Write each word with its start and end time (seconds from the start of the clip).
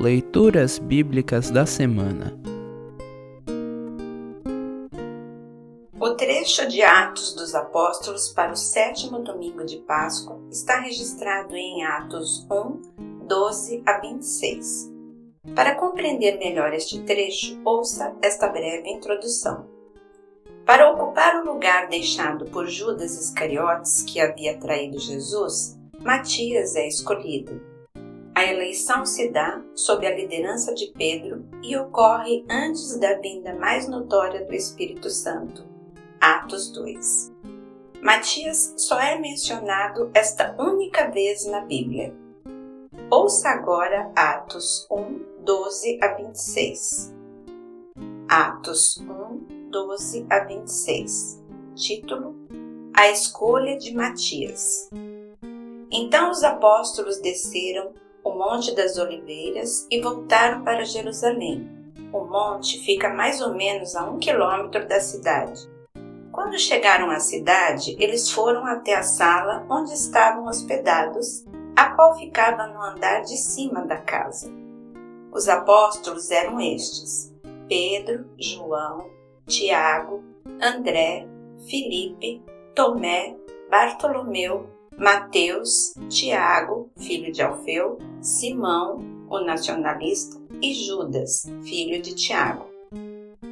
Leituras 0.00 0.78
Bíblicas 0.78 1.50
da 1.50 1.66
Semana 1.66 2.34
O 6.00 6.14
trecho 6.14 6.66
de 6.66 6.80
Atos 6.80 7.34
dos 7.34 7.54
Apóstolos 7.54 8.30
para 8.30 8.50
o 8.50 8.56
sétimo 8.56 9.18
domingo 9.18 9.62
de 9.62 9.76
Páscoa 9.80 10.40
está 10.50 10.80
registrado 10.80 11.54
em 11.54 11.84
Atos 11.84 12.46
1, 12.50 13.26
12 13.26 13.82
a 13.84 13.98
26. 13.98 14.90
Para 15.54 15.74
compreender 15.74 16.38
melhor 16.38 16.72
este 16.72 17.02
trecho, 17.02 17.60
ouça 17.62 18.16
esta 18.22 18.48
breve 18.48 18.88
introdução. 18.88 19.68
Para 20.64 20.90
ocupar 20.90 21.42
o 21.42 21.52
lugar 21.52 21.88
deixado 21.88 22.46
por 22.46 22.66
Judas 22.66 23.20
Iscariotes, 23.20 24.02
que 24.04 24.18
havia 24.18 24.56
traído 24.56 24.98
Jesus, 24.98 25.78
Matias 26.02 26.74
é 26.74 26.88
escolhido. 26.88 27.69
A 28.40 28.46
eleição 28.46 29.04
se 29.04 29.28
dá 29.28 29.62
sob 29.74 30.06
a 30.06 30.16
liderança 30.16 30.72
de 30.74 30.86
Pedro 30.96 31.44
e 31.62 31.76
ocorre 31.76 32.42
antes 32.48 32.96
da 32.96 33.12
vinda 33.18 33.52
mais 33.52 33.86
notória 33.86 34.46
do 34.46 34.54
Espírito 34.54 35.10
Santo. 35.10 35.62
Atos 36.18 36.72
2. 36.72 37.34
Matias 38.00 38.72
só 38.78 38.98
é 38.98 39.18
mencionado 39.18 40.10
esta 40.14 40.56
única 40.58 41.10
vez 41.10 41.44
na 41.44 41.60
Bíblia. 41.60 42.14
Ouça 43.10 43.50
agora 43.50 44.10
Atos 44.16 44.86
1, 44.90 45.44
12 45.44 45.98
a 46.00 46.14
26. 46.14 47.14
Atos 48.26 48.96
1, 49.02 49.68
12 49.70 50.26
a 50.30 50.38
26. 50.44 51.44
Título: 51.74 52.34
A 52.94 53.10
escolha 53.10 53.76
de 53.76 53.94
Matias. 53.94 54.88
Então 55.92 56.30
os 56.30 56.42
apóstolos 56.42 57.18
desceram 57.18 57.92
o 58.24 58.30
Monte 58.30 58.74
das 58.74 58.96
Oliveiras 58.96 59.86
e 59.90 60.00
voltaram 60.00 60.62
para 60.62 60.84
Jerusalém. 60.84 61.80
O 62.12 62.24
monte 62.24 62.80
fica 62.80 63.08
mais 63.08 63.40
ou 63.40 63.54
menos 63.54 63.94
a 63.94 64.04
um 64.10 64.18
quilômetro 64.18 64.86
da 64.88 65.00
cidade. 65.00 65.68
Quando 66.32 66.58
chegaram 66.58 67.10
à 67.10 67.20
cidade, 67.20 67.96
eles 68.00 68.30
foram 68.30 68.66
até 68.66 68.94
a 68.94 69.02
sala 69.02 69.64
onde 69.70 69.92
estavam 69.92 70.46
hospedados, 70.46 71.44
a 71.76 71.90
qual 71.90 72.16
ficava 72.16 72.66
no 72.66 72.82
andar 72.82 73.20
de 73.22 73.36
cima 73.36 73.86
da 73.86 73.96
casa. 73.96 74.50
Os 75.32 75.48
apóstolos 75.48 76.30
eram 76.30 76.60
estes: 76.60 77.32
Pedro, 77.68 78.26
João, 78.38 79.08
Tiago, 79.46 80.24
André, 80.60 81.26
Filipe, 81.68 82.42
Tomé, 82.74 83.36
Bartolomeu, 83.70 84.68
Mateus, 85.00 85.94
Tiago, 86.10 86.90
filho 86.94 87.32
de 87.32 87.40
Alfeu, 87.40 87.96
Simão, 88.20 88.98
o 89.30 89.40
nacionalista, 89.40 90.38
e 90.60 90.74
Judas, 90.74 91.50
filho 91.62 92.02
de 92.02 92.14
Tiago. 92.14 92.66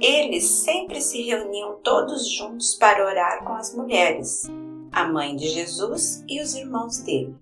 Eles 0.00 0.44
sempre 0.44 1.00
se 1.00 1.22
reuniam 1.22 1.76
todos 1.84 2.28
juntos 2.28 2.74
para 2.74 3.06
orar 3.06 3.44
com 3.44 3.52
as 3.52 3.72
mulheres, 3.76 4.50
a 4.90 5.06
mãe 5.06 5.36
de 5.36 5.46
Jesus 5.46 6.24
e 6.26 6.42
os 6.42 6.56
irmãos 6.56 6.98
dele. 6.98 7.36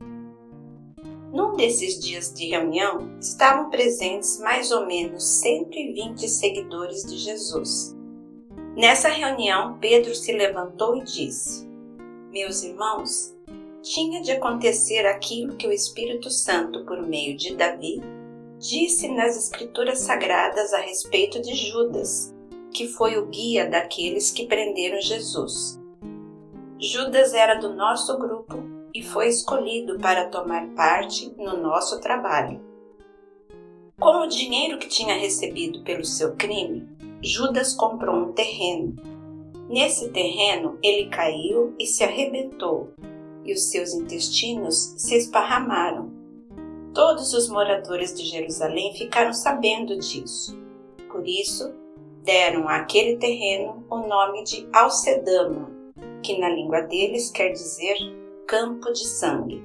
Num 1.33 1.57
desses 1.57 1.99
dias 1.99 2.31
de 2.31 2.51
reunião 2.51 3.19
estavam 3.19 3.71
presentes 3.71 4.39
mais 4.39 4.71
ou 4.71 4.85
menos 4.85 5.25
120 5.41 6.29
seguidores 6.29 7.05
de 7.05 7.17
Jesus. 7.17 7.97
Nessa 8.77 9.09
reunião, 9.09 9.79
Pedro 9.79 10.15
se 10.15 10.31
levantou 10.31 10.95
e 10.95 11.05
disse: 11.05 11.67
Meus 12.31 12.63
irmãos, 12.63 13.35
tinha 13.85 14.23
de 14.23 14.33
acontecer 14.33 15.07
aquilo 15.07 15.57
que 15.57 15.67
o 15.67 15.73
Espírito 15.73 16.31
Santo, 16.31 16.87
por 16.87 17.07
meio 17.07 17.37
de 17.37 17.55
Davi, 17.55 18.01
disse 18.59 19.09
nas 19.09 19.37
Escrituras 19.37 20.01
Sagradas 20.01 20.73
a 20.73 20.79
respeito 20.79 21.41
de 21.43 21.55
Judas, 21.55 22.35
que 22.73 22.89
foi 22.89 23.19
o 23.19 23.27
guia 23.27 23.69
daqueles 23.69 24.31
que 24.31 24.47
prenderam 24.47 25.03
Jesus. 25.03 25.79
Judas 26.81 27.35
era 27.35 27.57
do 27.57 27.75
nosso 27.75 28.19
grupo 28.19 28.57
e 28.95 29.03
foi 29.03 29.29
escolhido 29.29 29.99
para 29.99 30.31
tomar 30.31 30.67
parte 30.71 31.31
no 31.37 31.59
nosso 31.59 32.01
trabalho. 32.01 32.65
Com 34.01 34.23
o 34.23 34.27
dinheiro 34.27 34.79
que 34.79 34.89
tinha 34.89 35.15
recebido 35.15 35.83
pelo 35.83 36.07
seu 36.07 36.35
crime, 36.37 36.89
Judas 37.23 37.75
comprou 37.75 38.17
um 38.17 38.33
terreno. 38.33 38.97
Nesse 39.69 40.09
terreno, 40.09 40.79
ele 40.83 41.11
caiu 41.11 41.75
e 41.79 41.87
se 41.87 42.03
arrebentou 42.03 42.91
e 43.45 43.53
os 43.53 43.71
seus 43.71 43.93
intestinos 43.93 44.95
se 44.97 45.17
esparramaram. 45.17 46.11
Todos 46.95 47.35
os 47.35 47.49
moradores 47.49 48.15
de 48.15 48.25
Jerusalém 48.25 48.95
ficaram 48.95 49.33
sabendo 49.33 49.99
disso. 49.99 50.59
Por 51.11 51.27
isso, 51.27 51.75
deram 52.23 52.69
àquele 52.69 53.17
terreno 53.17 53.85
o 53.91 53.99
nome 53.99 54.45
de 54.45 54.67
Alcedama, 54.73 55.71
que 56.23 56.39
na 56.39 56.49
língua 56.49 56.81
deles 56.83 57.31
quer 57.31 57.51
dizer 57.51 57.97
campo 58.47 58.93
de 58.93 59.07
sangue. 59.07 59.63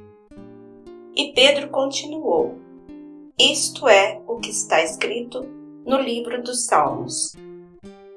E 1.15 1.31
Pedro 1.33 1.69
continuou: 1.69 2.57
Isto 3.37 3.87
é 3.87 4.21
o 4.27 4.37
que 4.37 4.49
está 4.49 4.83
escrito 4.83 5.41
no 5.85 5.97
livro 5.97 6.41
dos 6.41 6.65
Salmos. 6.65 7.35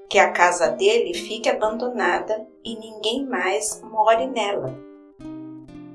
Que 0.09 0.19
a 0.19 0.31
casa 0.31 0.69
dele 0.69 1.15
fique 1.15 1.49
abandonada 1.49 2.47
e 2.63 2.77
ninguém 2.77 3.27
mais 3.27 3.83
more 3.83 4.27
nela 4.27 4.92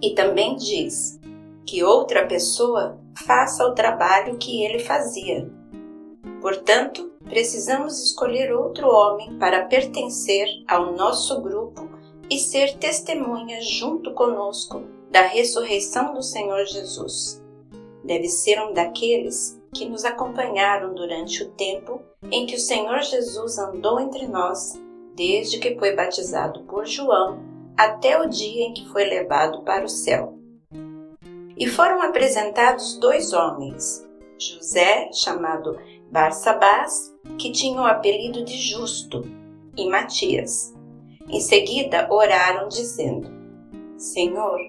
e 0.01 0.13
também 0.13 0.55
diz 0.55 1.19
que 1.65 1.83
outra 1.83 2.25
pessoa 2.25 2.99
faça 3.25 3.65
o 3.65 3.73
trabalho 3.73 4.37
que 4.37 4.63
ele 4.63 4.79
fazia. 4.79 5.49
Portanto, 6.41 7.11
precisamos 7.25 8.01
escolher 8.01 8.53
outro 8.53 8.87
homem 8.87 9.37
para 9.37 9.65
pertencer 9.65 10.47
ao 10.67 10.93
nosso 10.93 11.41
grupo 11.41 11.89
e 12.29 12.37
ser 12.37 12.77
testemunha 12.77 13.61
junto 13.61 14.13
conosco 14.13 14.83
da 15.09 15.21
ressurreição 15.21 16.13
do 16.13 16.21
Senhor 16.21 16.65
Jesus. 16.65 17.43
Deve 18.03 18.27
ser 18.29 18.61
um 18.61 18.73
daqueles 18.73 19.59
que 19.73 19.85
nos 19.85 20.05
acompanharam 20.05 20.93
durante 20.93 21.43
o 21.43 21.49
tempo 21.51 22.01
em 22.31 22.45
que 22.45 22.55
o 22.55 22.59
Senhor 22.59 23.01
Jesus 23.01 23.57
andou 23.57 23.99
entre 23.99 24.27
nós, 24.27 24.79
desde 25.15 25.59
que 25.59 25.77
foi 25.77 25.95
batizado 25.95 26.61
por 26.61 26.85
João 26.85 27.56
até 27.77 28.19
o 28.19 28.27
dia 28.27 28.65
em 28.65 28.73
que 28.73 28.89
foi 28.89 29.05
levado 29.05 29.61
para 29.63 29.85
o 29.85 29.89
céu. 29.89 30.33
E 31.55 31.67
foram 31.67 32.01
apresentados 32.01 32.97
dois 32.97 33.33
homens, 33.33 34.07
José, 34.39 35.09
chamado 35.13 35.77
Barsabás, 36.11 37.13
que 37.37 37.51
tinha 37.51 37.81
o 37.81 37.85
apelido 37.85 38.43
de 38.43 38.57
Justo, 38.57 39.23
e 39.75 39.87
Matias. 39.87 40.73
Em 41.29 41.39
seguida 41.39 42.07
oraram, 42.09 42.67
dizendo: 42.67 43.29
Senhor, 43.97 44.59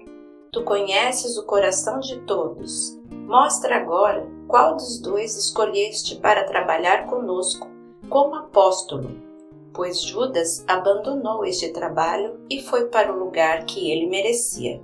tu 0.51 0.63
conheces 0.63 1.37
o 1.37 1.45
coração 1.45 1.99
de 1.99 2.19
todos. 2.21 2.99
Mostra 3.27 3.77
agora 3.77 4.27
qual 4.47 4.75
dos 4.75 4.99
dois 4.99 5.35
escolheste 5.35 6.15
para 6.17 6.43
trabalhar 6.43 7.07
conosco 7.07 7.67
como 8.09 8.35
apóstolo 8.35 9.28
pois 9.73 10.01
Judas 10.01 10.63
abandonou 10.67 11.45
este 11.45 11.69
trabalho 11.69 12.39
e 12.49 12.61
foi 12.61 12.85
para 12.85 13.13
o 13.13 13.19
lugar 13.19 13.65
que 13.65 13.91
ele 13.91 14.07
merecia. 14.07 14.81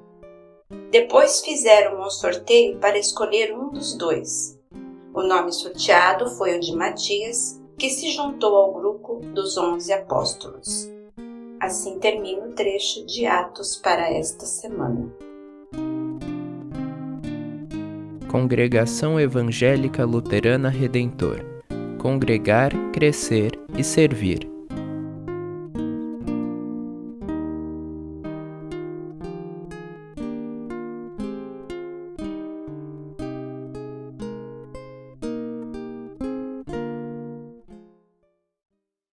Depois 0.91 1.41
fizeram 1.41 2.01
um 2.01 2.09
sorteio 2.09 2.77
para 2.79 2.97
escolher 2.97 3.53
um 3.53 3.69
dos 3.69 3.97
dois. 3.97 4.59
O 5.13 5.21
nome 5.21 5.51
sorteado 5.51 6.29
foi 6.31 6.57
o 6.57 6.59
de 6.59 6.75
Matias, 6.75 7.61
que 7.77 7.89
se 7.89 8.09
juntou 8.11 8.55
ao 8.55 8.73
grupo 8.73 9.21
dos 9.33 9.57
onze 9.57 9.93
apóstolos. 9.93 10.89
Assim 11.59 11.99
termina 11.99 12.45
o 12.45 12.53
trecho 12.53 13.05
de 13.05 13.25
Atos 13.25 13.75
para 13.77 14.09
esta 14.11 14.45
semana. 14.45 15.11
Congregação 18.29 19.19
Evangélica 19.19 20.03
Luterana 20.03 20.67
Redentor 20.67 21.39
Congregar, 21.97 22.71
Crescer 22.91 23.57
e 23.77 23.83
Servir 23.83 24.54